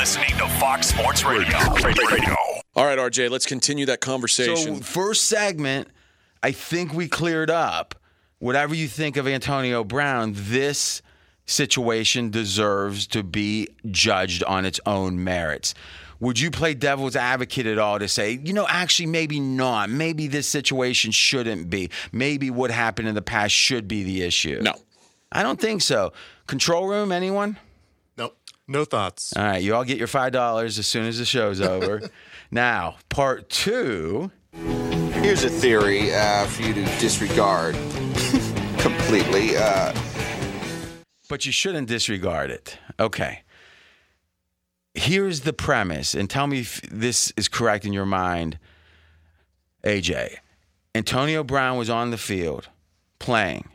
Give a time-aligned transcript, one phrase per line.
[0.00, 1.58] listening to Fox Sports Radio.
[1.84, 2.34] Radio.
[2.74, 4.76] All right, RJ, let's continue that conversation.
[4.76, 5.88] So, first segment,
[6.42, 7.94] I think we cleared up.
[8.38, 11.02] Whatever you think of Antonio Brown, this
[11.44, 15.74] situation deserves to be judged on its own merits.
[16.18, 19.90] Would you play devil's advocate at all to say, you know, actually, maybe not.
[19.90, 21.90] Maybe this situation shouldn't be.
[22.10, 24.60] Maybe what happened in the past should be the issue?
[24.62, 24.72] no.
[25.30, 26.12] I don't think so.
[26.46, 27.58] Control room, anyone?
[28.70, 28.78] Nope.
[28.78, 29.32] No thoughts.
[29.36, 32.08] All right, you all get your $5 as soon as the show's over.
[32.52, 34.30] now, part two.
[35.12, 37.74] Here's a theory uh, for you to disregard
[38.78, 39.56] completely.
[39.56, 39.92] Uh,
[41.28, 42.78] but you shouldn't disregard it.
[42.98, 43.42] Okay.
[44.94, 48.58] Here's the premise, and tell me if this is correct in your mind,
[49.84, 50.36] AJ.
[50.94, 52.68] Antonio Brown was on the field
[53.18, 53.68] playing.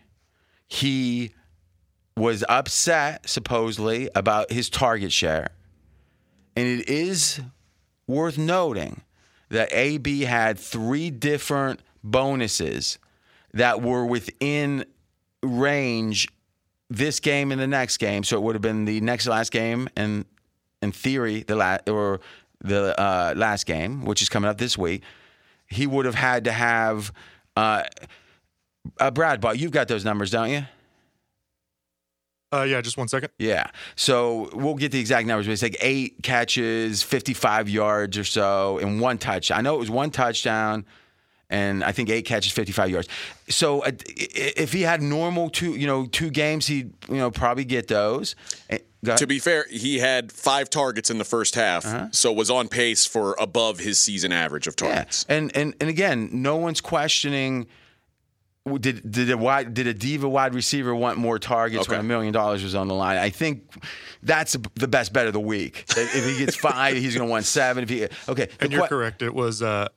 [0.67, 1.33] He
[2.17, 5.49] was upset, supposedly, about his target share.
[6.55, 7.41] And it is
[8.07, 9.01] worth noting
[9.49, 12.97] that AB had three different bonuses
[13.53, 14.85] that were within
[15.43, 16.27] range
[16.89, 18.23] this game and the next game.
[18.23, 20.25] So it would have been the next last game and
[20.81, 22.21] in theory the last or
[22.61, 25.03] the uh, last game, which is coming up this week.
[25.67, 27.11] He would have had to have
[27.57, 27.83] uh,
[28.99, 30.65] uh, Brad, but you've got those numbers, don't you?
[32.53, 33.31] Uh, yeah, just one second.
[33.37, 33.67] Yeah.
[33.95, 38.77] So we'll get the exact numbers, but it's like eight catches, 55 yards or so,
[38.79, 39.51] and one touch.
[39.51, 40.85] I know it was one touchdown,
[41.49, 43.07] and I think eight catches, 55 yards.
[43.49, 47.65] So uh, if he had normal two, you know, two games, he'd you know probably
[47.65, 48.35] get those.
[48.69, 49.19] Eh, go ahead.
[49.19, 52.07] To be fair, he had five targets in the first half, Uh-huh.
[52.11, 55.25] so was on pace for above his season average of Yeah, targets.
[55.27, 57.67] and and and again, no one's questioning.
[58.65, 62.33] Did did a wide did a diva wide receiver want more targets when a million
[62.33, 63.17] dollars was on the line?
[63.19, 63.71] I think
[64.23, 65.85] that's the best bet of the week.
[65.95, 67.83] if he gets five, he's going to want seven.
[67.83, 69.21] If he okay, And you're que- correct.
[69.21, 69.89] It was uh,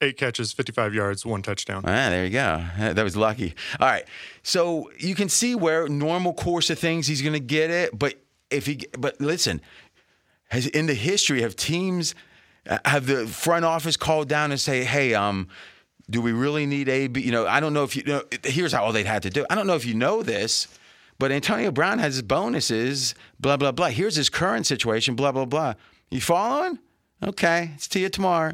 [0.00, 1.84] eight catches, 55 yards, one touchdown.
[1.86, 2.64] Ah, there you go.
[2.78, 3.54] That was lucky.
[3.78, 4.04] All right.
[4.42, 8.14] So you can see where normal course of things he's going to get it, but
[8.50, 9.60] if he but listen,
[10.48, 12.16] has in the history have teams
[12.68, 15.46] uh, have the front office called down and say, "Hey, um
[16.08, 17.20] do we really need AB?
[17.20, 18.22] You know, I don't know if you know.
[18.44, 19.44] Here's how all they'd had to do.
[19.50, 20.68] I don't know if you know this,
[21.18, 23.14] but Antonio Brown has his bonuses.
[23.40, 23.88] Blah blah blah.
[23.88, 25.16] Here's his current situation.
[25.16, 25.74] Blah blah blah.
[26.10, 26.78] You following?
[27.24, 28.52] Okay, it's to you tomorrow.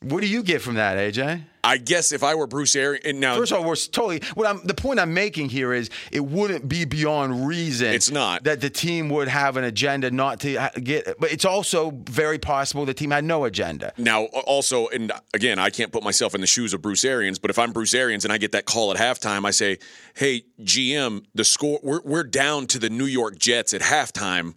[0.00, 1.44] What do you get from that, AJ?
[1.64, 4.20] I guess if I were Bruce Arians, now First of all, we're totally.
[4.34, 7.86] What I'm, the point I'm making here is, it wouldn't be beyond reason.
[7.94, 8.44] It's not.
[8.44, 11.18] that the team would have an agenda not to get.
[11.18, 13.94] But it's also very possible the team had no agenda.
[13.96, 17.50] Now, also, and again, I can't put myself in the shoes of Bruce Arians, but
[17.50, 19.78] if I'm Bruce Arians and I get that call at halftime, I say,
[20.14, 24.54] "Hey, GM, the score we're we're down to the New York Jets at halftime.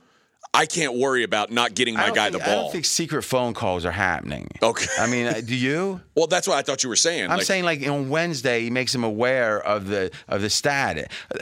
[0.53, 2.59] I can't worry about not getting my guy think, the ball.
[2.59, 4.47] I don't think secret phone calls are happening.
[4.61, 4.87] Okay.
[4.99, 6.01] I mean, uh, do you?
[6.15, 7.25] well, that's what I thought you were saying.
[7.25, 11.11] I'm Like, saying like on Wednesday he makes him aware of the of the stat.
[11.31, 11.37] I-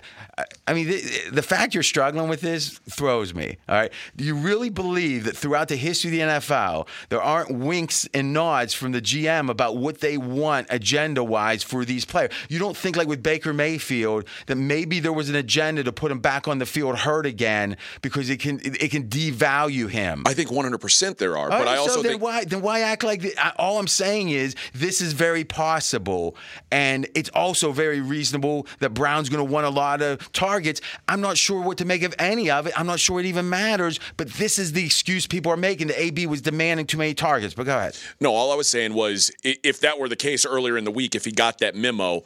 [0.67, 1.01] I mean, the,
[1.31, 3.55] the fact you're struggling with this throws me.
[3.69, 7.51] All right, do you really believe that throughout the history of the NFL there aren't
[7.57, 12.33] winks and nods from the GM about what they want agenda wise for these players?
[12.49, 16.11] You don't think like with Baker Mayfield that maybe there was an agenda to put
[16.11, 20.23] him back on the field hurt again because it can it, it can devalue him.
[20.25, 23.03] I think 100% there are, but I also so then think why then why act
[23.03, 26.35] like th- I- all I'm saying is this is very possible,
[26.71, 30.81] and it's also very reasonable that Brown's going to want a lot of targets.
[31.07, 32.73] I'm not sure what to make of any of it.
[32.79, 33.99] I'm not sure it even matters.
[34.17, 35.87] But this is the excuse people are making.
[35.87, 37.53] The AB was demanding too many targets.
[37.53, 37.97] But go ahead.
[38.19, 38.33] no.
[38.33, 41.25] All I was saying was, if that were the case earlier in the week, if
[41.25, 42.23] he got that memo,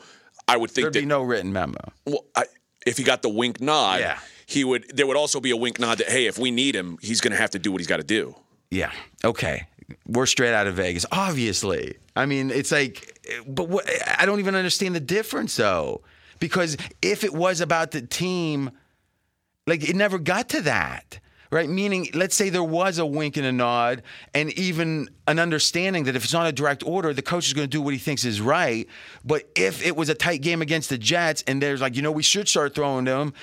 [0.47, 1.77] I would think There'd that be no written memo.
[2.05, 2.45] well, I,
[2.85, 4.19] if he got the wink nod, Yeah.
[4.49, 4.85] He would.
[4.95, 7.31] There would also be a wink nod that hey, if we need him, he's going
[7.31, 8.35] to have to do what he's got to do.
[8.71, 8.91] Yeah.
[9.23, 9.67] Okay.
[10.07, 11.05] We're straight out of Vegas.
[11.11, 11.97] Obviously.
[12.15, 13.89] I mean, it's like, but what,
[14.19, 16.01] I don't even understand the difference though.
[16.39, 18.71] Because if it was about the team,
[19.67, 21.19] like it never got to that.
[21.51, 21.67] Right?
[21.67, 24.03] Meaning, let's say there was a wink and a nod,
[24.35, 27.67] and even an understanding that if it's not a direct order, the coach is going
[27.67, 28.87] to do what he thinks is right.
[29.25, 32.11] But if it was a tight game against the Jets, and there's like, you know,
[32.11, 33.33] we should start throwing to him,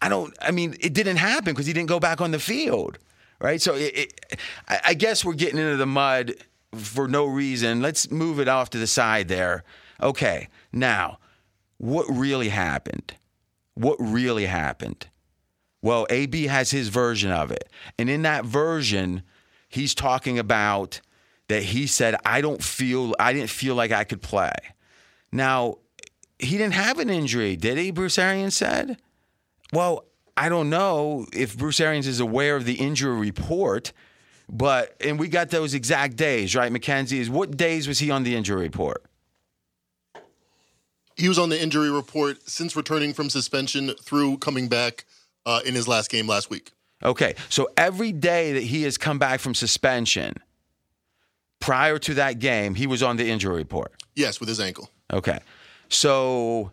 [0.00, 2.98] I don't, I mean, it didn't happen because he didn't go back on the field
[3.40, 3.60] right?
[3.60, 6.34] So it, it, I I guess we're getting into the mud
[6.74, 7.80] for no reason.
[7.80, 9.64] Let's move it off to the side there.
[10.00, 11.18] Okay, now,
[11.78, 13.14] what really happened?
[13.74, 15.06] What really happened?
[15.82, 17.68] Well, AB has his version of it.
[17.98, 19.22] And in that version,
[19.68, 21.00] he's talking about
[21.48, 24.52] that he said, I don't feel, I didn't feel like I could play.
[25.32, 25.78] Now,
[26.38, 27.90] he didn't have an injury, did he?
[27.90, 28.98] Bruce Arians said.
[29.72, 30.04] Well,
[30.36, 33.92] I don't know if Bruce Arians is aware of the injury report
[34.48, 36.72] But and we got those exact days, right?
[36.72, 39.04] McKenzie is what days was he on the injury report?
[41.16, 45.04] He was on the injury report since returning from suspension through coming back
[45.44, 46.72] uh, in his last game last week.
[47.02, 50.34] Okay, so every day that he has come back from suspension,
[51.60, 53.92] prior to that game, he was on the injury report.
[54.14, 54.90] Yes, with his ankle.
[55.12, 55.38] Okay,
[55.88, 56.72] so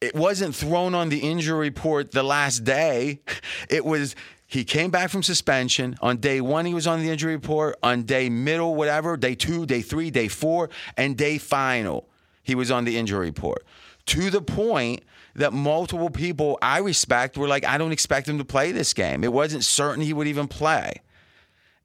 [0.00, 3.20] it wasn't thrown on the injury report the last day.
[3.68, 4.14] It was
[4.46, 6.66] he came back from suspension on day one.
[6.66, 10.28] He was on the injury report on day middle, whatever, day two, day three, day
[10.28, 12.08] four, and day final.
[12.42, 13.64] He was on the injury report
[14.06, 15.02] to the point
[15.34, 19.24] that multiple people I respect were like, I don't expect him to play this game.
[19.24, 21.02] It wasn't certain he would even play.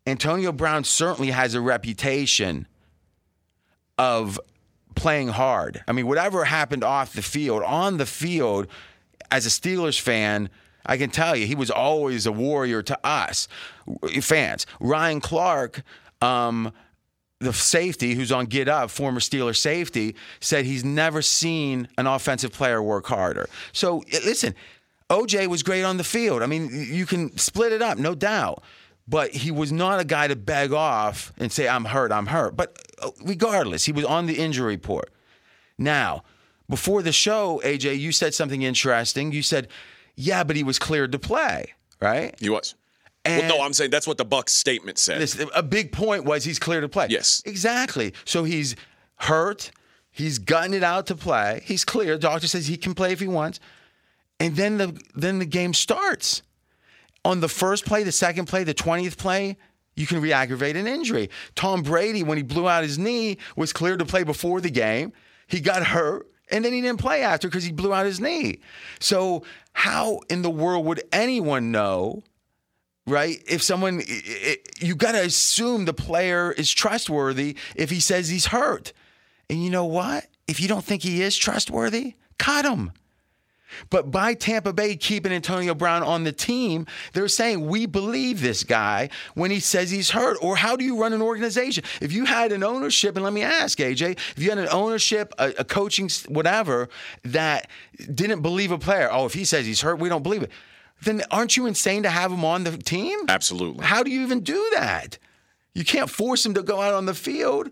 [0.06, 2.68] Antonio Brown certainly has a reputation
[3.98, 4.40] of
[4.96, 5.84] playing hard.
[5.88, 8.68] I mean, whatever happened off the field, on the field,
[9.32, 10.50] as a Steelers fan,
[10.86, 13.48] I can tell you, he was always a warrior to us
[14.22, 14.66] fans.
[14.80, 15.84] Ryan Clark,
[16.22, 16.72] um,
[17.40, 22.52] the safety who's on Get Up, former Steeler safety, said he's never seen an offensive
[22.52, 23.48] player work harder.
[23.72, 24.56] So listen,
[25.10, 26.42] OJ was great on the field.
[26.42, 28.64] I mean, you can split it up, no doubt.
[29.08, 32.56] But he was not a guy to beg off and say, I'm hurt, I'm hurt.
[32.56, 35.12] But Uh, regardless, he was on the injury report.
[35.78, 36.24] Now,
[36.70, 39.32] before the show, AJ, you said something interesting.
[39.32, 39.68] You said,
[40.16, 42.36] yeah, but he was cleared to play, right?
[42.40, 42.76] He was.
[43.26, 45.20] And well, no, I'm saying that's what the Bucs statement said.
[45.20, 47.08] this, a big point was he's clear to play.
[47.10, 47.42] Yes.
[47.46, 48.14] Exactly.
[48.26, 48.76] So he's
[49.16, 49.72] hurt.
[50.12, 51.62] He's gotten it out to play.
[51.66, 52.18] He's clear.
[52.18, 53.60] Doctor says he can play if he wants.
[54.40, 56.42] And then the then the game starts.
[57.26, 59.58] On the first play, the second play, the 20th play,
[60.00, 61.30] you can re-aggravate an injury.
[61.56, 65.12] Tom Brady, when he blew out his knee, was cleared to play before the game.
[65.48, 68.62] He got hurt, and then he didn't play after because he blew out his knee.
[69.02, 69.44] So
[69.74, 72.24] how in the world would anyone know
[73.06, 73.42] right?
[73.48, 78.46] If someone, it, you got to assume the player is trustworthy if he says he's
[78.48, 78.94] hurt.
[79.50, 80.28] And you know what?
[80.48, 82.92] If you don't think he is trustworthy, cut him.
[83.90, 88.64] But by Tampa Bay keeping Antonio Brown on the team, they're saying we believe this
[88.64, 90.38] guy when he says he's hurt.
[90.42, 91.84] Or how do you run an organization?
[92.02, 95.34] If you had an ownership, and let me ask AJ, if you had an ownership,
[95.38, 96.90] a, a coaching, whatever,
[97.24, 97.70] that
[98.14, 100.52] didn't believe a player, oh, if he says he's hurt, we don't believe it.
[101.02, 103.20] Then aren't you insane to have him on the team?
[103.28, 103.86] Absolutely.
[103.86, 105.18] How do you even do that?
[105.74, 107.72] You can't force him to go out on the field.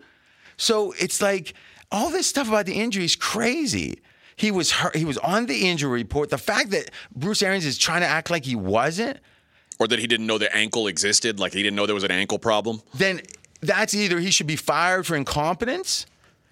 [0.56, 1.54] So it's like
[1.92, 4.02] all this stuff about the injury is crazy.
[4.38, 6.30] He was hurt, he was on the injury report.
[6.30, 9.20] The fact that Bruce Arians is trying to act like he wasn't,
[9.80, 12.12] Or that he didn't know the ankle existed, like he didn't know there was an
[12.12, 12.82] ankle problem.
[12.94, 13.22] then
[13.62, 16.06] that's either he should be fired for incompetence.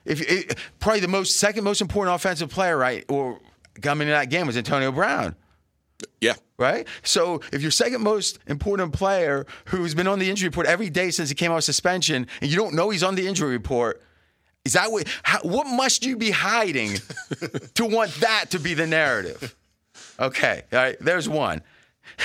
[0.04, 3.40] If it, probably the most second most important offensive player, right, or
[3.82, 5.36] coming in that game was Antonio Brown.
[6.20, 6.34] Yeah.
[6.58, 6.88] right?
[7.04, 11.10] So if your second most important player who's been on the injury report every day
[11.12, 14.02] since he came out of suspension, and you don't know he's on the injury report,
[14.66, 15.08] is that what?
[15.24, 16.98] How, what must you be hiding
[17.76, 19.56] to want that to be the narrative?
[20.20, 20.98] Okay, all right.
[21.00, 21.62] There's one.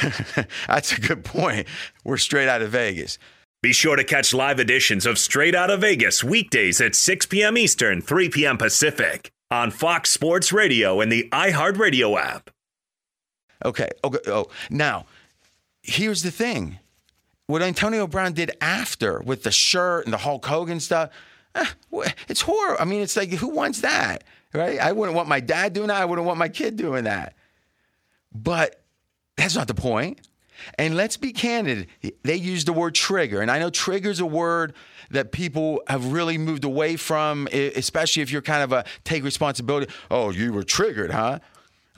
[0.66, 1.68] That's a good point.
[2.04, 3.18] We're straight out of Vegas.
[3.62, 7.58] Be sure to catch live editions of Straight Out of Vegas weekdays at 6 p.m.
[7.58, 8.56] Eastern, 3 p.m.
[8.56, 12.48] Pacific on Fox Sports Radio and the iHeartRadio app.
[13.62, 13.90] Okay.
[14.02, 14.18] Okay.
[14.28, 15.04] Oh, now
[15.82, 16.78] here's the thing:
[17.46, 21.10] what Antonio Brown did after with the shirt and the Hulk Hogan stuff,
[21.54, 21.66] Eh,
[22.28, 22.80] it's horror.
[22.80, 24.78] I mean, it's like who wants that, right?
[24.78, 26.00] I wouldn't want my dad doing that.
[26.00, 27.34] I wouldn't want my kid doing that.
[28.32, 28.82] But
[29.36, 30.20] that's not the point.
[30.78, 31.88] And let's be candid.
[32.22, 34.74] They use the word trigger, and I know trigger is a word
[35.10, 39.90] that people have really moved away from, especially if you're kind of a take responsibility.
[40.10, 41.38] Oh, you were triggered, huh?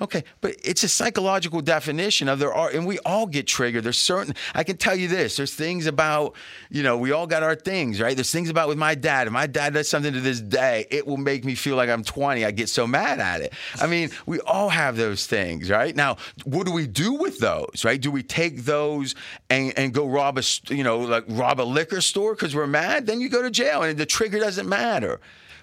[0.02, 3.84] Okay, but it's a psychological definition of there are, and we all get triggered.
[3.84, 6.34] There's certain, I can tell you this, there's things about,
[6.70, 8.16] you know, we all got our things, right?
[8.16, 9.28] There's things about with my dad.
[9.28, 12.02] If my dad does something to this day, it will make me feel like I'm
[12.02, 12.44] 20.
[12.44, 13.52] I get so mad at it.
[13.80, 15.94] I mean, we all have those things, right?
[15.94, 18.00] Now, what do we do with those, right?
[18.00, 19.14] Do we take those
[19.50, 23.06] and, and go rob a, you know, like rob a liquor store because we're mad?
[23.06, 25.20] Then you go to jail and the trigger doesn't matter.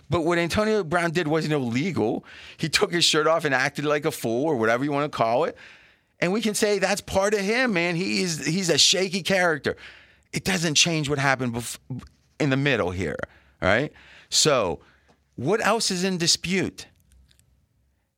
[0.10, 2.26] But what Antonio Brown did wasn't illegal.
[2.58, 5.16] He took his shirt off and acted like a fool or whatever you want to
[5.16, 5.56] call it.
[6.20, 7.96] And we can say that's part of him, man.
[7.96, 9.78] He is he's a shaky character.
[10.34, 11.80] It doesn't change what happened bef-
[12.40, 13.18] in the middle here,
[13.62, 13.92] right?
[14.30, 14.80] So,
[15.36, 16.88] what else is in dispute?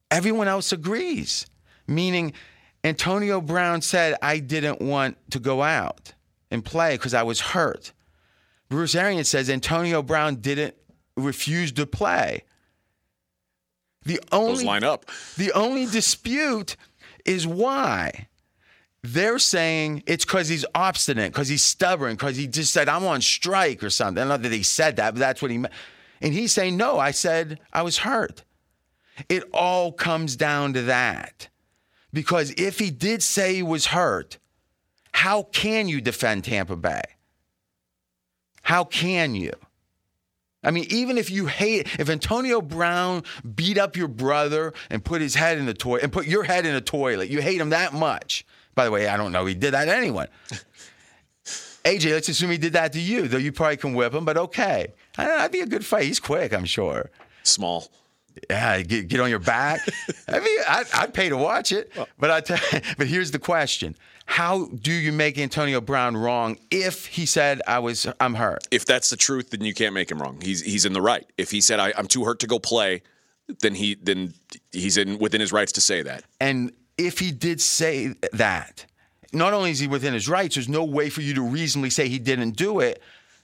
[0.09, 1.45] Everyone else agrees,
[1.87, 2.33] meaning
[2.83, 6.13] Antonio Brown said, I didn't want to go out
[6.49, 7.93] and play because I was hurt.
[8.69, 10.75] Bruce Arians says Antonio Brown didn't
[11.17, 12.43] refuse to play.
[14.03, 15.05] The Those only line up.
[15.37, 16.75] the only dispute
[17.25, 18.27] is why.
[19.03, 23.21] they're saying it's because he's obstinate, because he's stubborn, because he just said, I'm on
[23.21, 24.27] strike or something.
[24.27, 25.73] Not that he said that, but that's what he meant.
[26.21, 28.43] And he's saying, No, I said I was hurt.
[29.29, 31.47] It all comes down to that.
[32.13, 34.37] Because if he did say he was hurt,
[35.13, 37.01] how can you defend Tampa Bay?
[38.63, 39.53] How can you?
[40.63, 43.23] I mean, even if you hate, if Antonio Brown
[43.55, 46.65] beat up your brother and put his head in the toilet and put your head
[46.65, 48.45] in a toilet, you hate him that much.
[48.75, 50.27] By the way, I don't know he did that to anyone.
[51.83, 54.37] AJ, let's assume he did that to you, though you probably can whip him, but
[54.37, 54.93] okay.
[55.17, 56.03] I don't know, that'd be a good fight.
[56.03, 57.09] He's quick, I'm sure.
[57.41, 57.89] Small.
[58.49, 59.81] Yeah, get, get on your back.
[60.27, 61.91] I mean, I'd, I'd pay to watch it.
[62.17, 62.59] But I tell,
[62.97, 63.95] but here's the question:
[64.25, 68.67] How do you make Antonio Brown wrong if he said I was I'm hurt?
[68.71, 70.39] If that's the truth, then you can't make him wrong.
[70.41, 71.25] He's he's in the right.
[71.37, 73.01] If he said I, I'm too hurt to go play,
[73.59, 74.33] then he then
[74.71, 76.23] he's in within his rights to say that.
[76.39, 78.85] And if he did say that,
[79.33, 82.07] not only is he within his rights, there's no way for you to reasonably say
[82.07, 83.01] he didn't do it,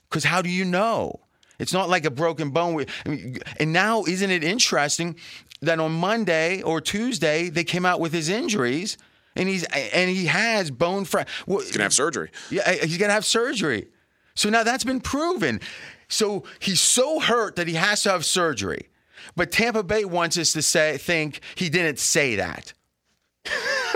[0.08, 1.20] because how do you know?
[1.58, 2.84] It's not like a broken bone.
[3.04, 5.16] I mean, and now, isn't it interesting
[5.60, 8.96] that on Monday or Tuesday they came out with his injuries,
[9.34, 11.32] and he's and he has bone fracture.
[11.46, 12.30] He's gonna have surgery.
[12.50, 13.88] Yeah, he's gonna have surgery.
[14.34, 15.60] So now that's been proven.
[16.08, 18.88] So he's so hurt that he has to have surgery.
[19.36, 22.72] But Tampa Bay wants us to say think he didn't say that.
[23.46, 23.94] I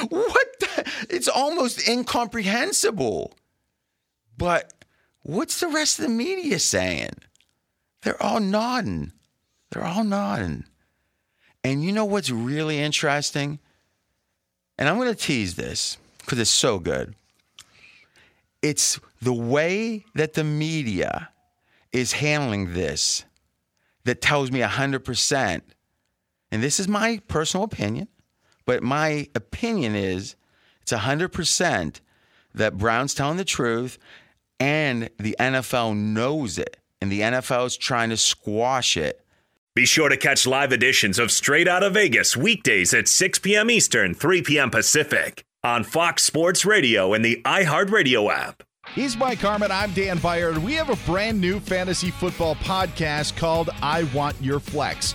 [0.00, 0.60] mean, what?
[0.60, 3.36] The, it's almost incomprehensible.
[4.36, 4.72] But
[5.26, 7.10] what's the rest of the media saying?
[8.02, 9.12] They're all nodding.
[9.70, 10.64] They're all nodding.
[11.64, 13.58] And you know what's really interesting?
[14.78, 17.16] And I'm going to tease this because it's so good.
[18.62, 21.30] It's the way that the media
[21.92, 23.24] is handling this
[24.04, 25.62] that tells me 100%.
[26.52, 28.06] And this is my personal opinion,
[28.64, 30.36] but my opinion is
[30.82, 32.00] it's 100%
[32.54, 33.98] that Brown's telling the truth
[34.60, 36.76] and the NFL knows it.
[37.00, 39.22] And the NFL is trying to squash it.
[39.74, 43.70] Be sure to catch live editions of Straight Out of Vegas weekdays at 6 p.m.
[43.70, 44.70] Eastern, 3 p.m.
[44.70, 48.62] Pacific on Fox Sports Radio and the iHeartRadio app.
[48.94, 49.70] He's Mike Harmon.
[49.70, 50.58] I'm Dan Beyer.
[50.58, 55.14] We have a brand new fantasy football podcast called I Want Your Flex.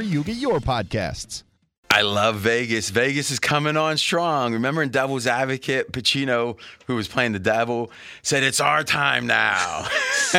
[0.00, 1.42] you get your podcasts.
[1.90, 2.88] I love Vegas.
[2.88, 4.54] Vegas is coming on strong.
[4.54, 9.86] Remember in Devil's Advocate, Pacino, who was playing the devil, said, It's our time now.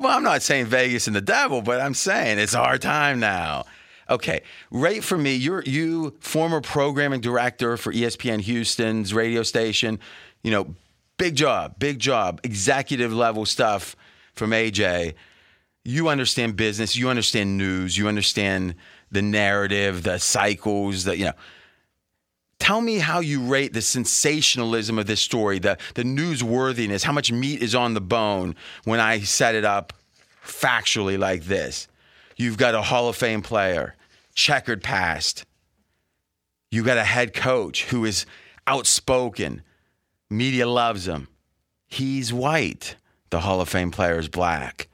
[0.00, 3.66] well, I'm not saying Vegas and the devil, but I'm saying it's our time now.
[4.10, 4.42] Okay,
[4.72, 5.36] rate for me.
[5.36, 10.00] You're you former programming director for ESPN Houston's radio station.
[10.42, 10.74] You know,
[11.16, 13.94] big job, big job, executive level stuff
[14.34, 15.14] from AJ.
[15.84, 16.96] You understand business.
[16.96, 17.96] You understand news.
[17.96, 18.74] You understand
[19.10, 21.32] the narrative, the cycles, the you know.
[22.58, 27.32] Tell me how you rate the sensationalism of this story, the the newsworthiness, how much
[27.32, 29.94] meat is on the bone when I set it up
[30.44, 31.88] factually like this.
[32.36, 33.96] You've got a Hall of Fame player,
[34.34, 35.44] checkered past.
[36.70, 38.26] You got a head coach who is
[38.66, 39.62] outspoken.
[40.28, 41.28] Media loves him.
[41.88, 42.96] He's white.
[43.30, 44.89] The Hall of Fame player is black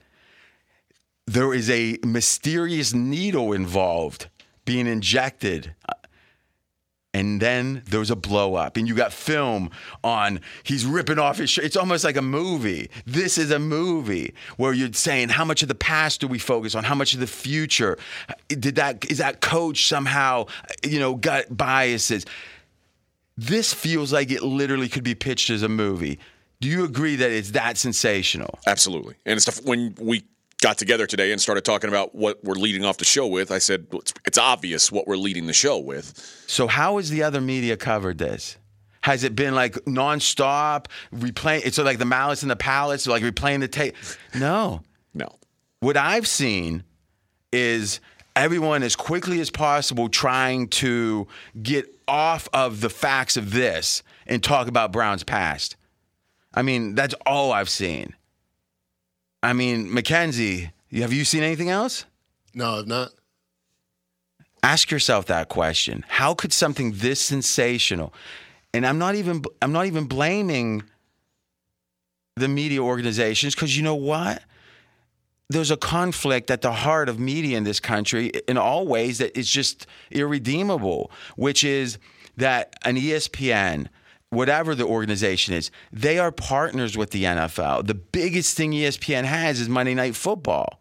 [1.27, 4.29] there is a mysterious needle involved
[4.65, 5.75] being injected.
[7.13, 9.71] And then there was a blow up, and you got film
[10.05, 11.65] on he's ripping off his shirt.
[11.65, 12.91] It's almost like a movie.
[13.07, 16.75] This is a movie where you're saying how much of the past do we focus
[16.75, 17.97] on, how much of the future?
[18.49, 20.47] Did that is that coach somehow,
[20.85, 22.27] you know, got biases?
[23.39, 26.19] This feels like it literally could be pitched as a movie.
[26.61, 28.59] Do you agree that it's that sensational?
[28.67, 29.15] Absolutely.
[29.25, 30.25] And it's when we
[30.67, 33.59] got together today and started talking about what we're leading off the show with, I
[33.59, 36.13] said it's, it's obvious what we're leading the show with.
[36.49, 38.57] So how has the other media covered this?
[39.03, 41.65] Has it been like nonstop replaying?
[41.65, 43.95] It's like the Malice in the Palace, like replaying the tape.
[44.35, 44.83] No,
[45.15, 45.29] No.
[45.79, 46.83] what I've seen
[47.53, 48.01] is
[48.35, 51.29] everyone as quickly as possible trying to
[51.63, 55.77] get off of the facts of this and talk about Brown's past.
[56.55, 58.15] I mean, that's all I've seen.
[59.47, 62.05] I mean, Mackenzie, have you seen anything else?
[62.53, 63.11] No, I've not.
[64.65, 66.05] Ask yourself that question.
[66.09, 68.13] How could something this sensational
[68.75, 70.83] And I'm not even I'm not even blaming
[72.35, 74.43] the media organizations because you know what?
[75.49, 79.39] There's a conflict at the heart of media in this country in all ways that
[79.39, 81.99] is just irredeemable, which is
[82.37, 83.87] that an ESPN,
[84.37, 87.87] whatever the organization is, they are partners with the NFL.
[87.87, 90.81] The biggest thing ESPN has is Monday Night Football.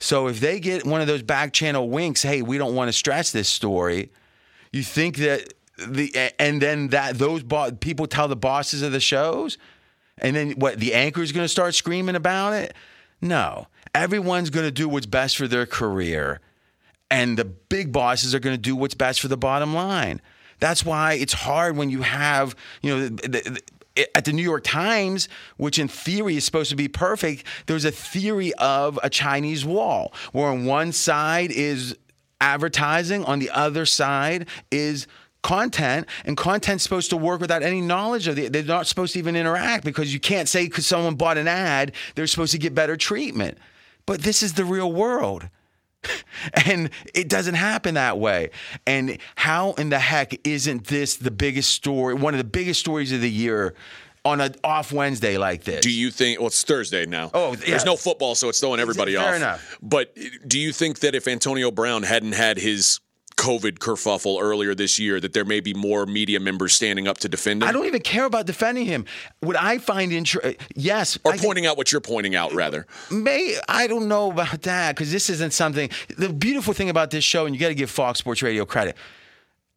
[0.00, 2.92] So if they get one of those back channel winks, hey, we don't want to
[2.92, 4.10] stress this story,
[4.72, 9.00] you think that the and then that those bo- people tell the bosses of the
[9.00, 9.58] shows,
[10.18, 10.78] and then what?
[10.78, 12.74] The anchor is going to start screaming about it?
[13.20, 16.40] No, everyone's going to do what's best for their career,
[17.10, 20.20] and the big bosses are going to do what's best for the bottom line.
[20.60, 23.08] That's why it's hard when you have you know.
[23.08, 23.60] The, the,
[24.14, 27.90] at the New York Times, which in theory is supposed to be perfect, there's a
[27.90, 31.96] theory of a Chinese wall where on one side is
[32.40, 35.06] advertising, on the other side is
[35.42, 38.48] content, and content's supposed to work without any knowledge of the.
[38.48, 41.92] They're not supposed to even interact because you can't say because someone bought an ad,
[42.14, 43.58] they're supposed to get better treatment.
[44.06, 45.48] But this is the real world.
[46.66, 48.50] And it doesn't happen that way.
[48.86, 53.12] And how in the heck isn't this the biggest story, one of the biggest stories
[53.12, 53.74] of the year
[54.24, 55.80] on an off Wednesday like this?
[55.82, 56.38] Do you think?
[56.38, 57.30] Well, it's Thursday now.
[57.34, 57.70] Oh, yeah.
[57.70, 59.36] There's no football, so it's throwing everybody fair off.
[59.36, 59.78] enough.
[59.82, 60.16] But
[60.46, 63.00] do you think that if Antonio Brown hadn't had his
[63.40, 67.28] COVID kerfuffle earlier this year, that there may be more media members standing up to
[67.28, 67.68] defend him?
[67.68, 69.06] I don't even care about defending him.
[69.40, 72.52] What I find interesting, uh, yes, or I think- pointing out what you're pointing out,
[72.52, 72.86] rather.
[73.10, 75.90] May I don't know about that because this isn't something.
[76.16, 78.96] The beautiful thing about this show, and you got to give Fox Sports Radio credit.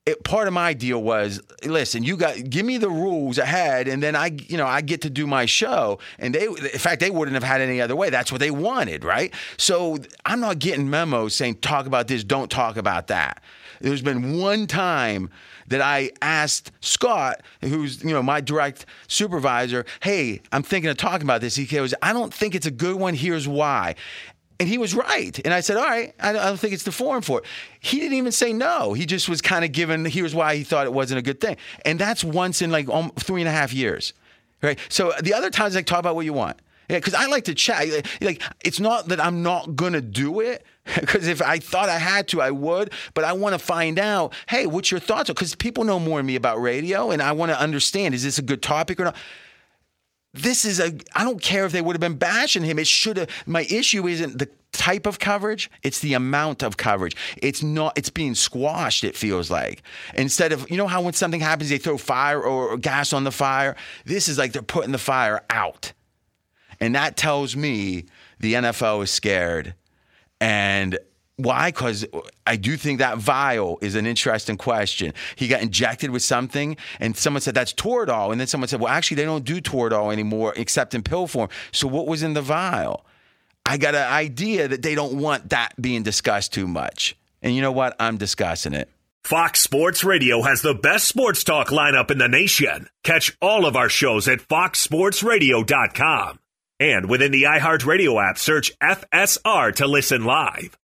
[0.05, 4.03] It, part of my deal was, listen, you got give me the rules ahead, and
[4.03, 6.00] then I, you know, I get to do my show.
[6.19, 8.10] And they, in fact, they wouldn't have had any other way.
[8.10, 9.33] That's what they wanted, right?
[9.55, 13.41] So I'm not getting memos saying talk about this, don't talk about that.
[13.79, 15.29] There's been one time
[15.67, 21.24] that I asked Scott, who's you know my direct supervisor, hey, I'm thinking of talking
[21.24, 21.55] about this.
[21.55, 23.13] He goes, I don't think it's a good one.
[23.13, 23.95] Here's why.
[24.60, 25.37] And he was right.
[25.44, 27.46] And I said, all right, I don't think it's the forum for it.
[27.79, 28.94] He didn't even say no.
[28.94, 31.57] He just was kind of given, here's why he thought it wasn't a good thing.
[31.85, 32.87] And that's once in like
[33.18, 34.13] three and a half years.
[34.61, 34.79] Right.
[34.87, 36.57] So the other times, like, talk about what you want.
[36.89, 37.87] Yeah, because I like to chat.
[38.22, 40.66] Like, it's not that I'm not gonna do it.
[41.00, 42.92] Because if I thought I had to, I would.
[43.13, 44.33] But I want to find out.
[44.50, 45.29] Hey, what's your thoughts?
[45.29, 48.37] Because people know more than me about radio, and I want to understand: is this
[48.37, 49.16] a good topic or not?
[50.33, 50.93] This is a.
[51.13, 52.79] I don't care if they would have been bashing him.
[52.79, 53.29] It should have.
[53.46, 57.15] My issue isn't the type of coverage; it's the amount of coverage.
[57.37, 57.96] It's not.
[57.98, 59.03] It's being squashed.
[59.03, 59.83] It feels like
[60.15, 63.31] instead of you know how when something happens they throw fire or, gas on the
[63.31, 63.75] fire.
[64.05, 65.93] This is like they're putting the fire out.
[66.79, 68.05] And that tells me
[68.39, 69.75] the NFL is scared.
[70.41, 70.98] And
[71.37, 71.72] why?
[71.72, 72.05] Because
[72.46, 75.13] I do think that vial is an interesting question.
[75.35, 78.31] He got injected with something, and someone said that's Toradol.
[78.31, 81.50] And then someone said, well, actually, they don't do Toradol anymore except in pill form.
[81.72, 83.05] So what was in the vial?
[83.65, 87.15] I got an idea that they don't want that being discussed too much.
[87.41, 87.96] And you know what?
[88.00, 88.89] I'm discussing it.
[89.24, 92.89] Fox Sports Radio has the best sports talk lineup in the nation.
[93.03, 96.39] Catch all of our shows at foxsportsradio.com.
[96.79, 100.77] And within the iHeartRadio app, search FSR to listen live.